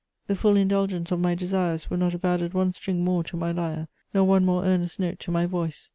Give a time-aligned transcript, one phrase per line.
[0.25, 3.51] The full indulgence of my desires would not have added one string more to my
[3.51, 5.89] lyre, nor one more earnest note to my voice.